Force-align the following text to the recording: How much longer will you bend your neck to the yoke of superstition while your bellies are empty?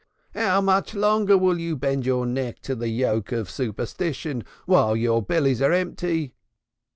How 0.33 0.61
much 0.61 0.95
longer 0.95 1.37
will 1.37 1.59
you 1.59 1.75
bend 1.75 2.07
your 2.07 2.25
neck 2.25 2.59
to 2.61 2.73
the 2.73 2.89
yoke 2.89 3.31
of 3.31 3.51
superstition 3.51 4.43
while 4.65 4.95
your 4.97 5.21
bellies 5.21 5.61
are 5.61 5.73
empty? 5.73 6.33